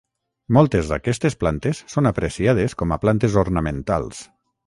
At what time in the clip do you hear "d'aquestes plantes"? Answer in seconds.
0.91-1.81